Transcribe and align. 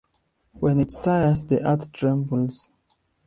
When 0.53 0.79
it 0.79 0.91
stirs, 0.91 1.43
the 1.43 1.61
Earth 1.63 1.91
trembles. 1.91 2.69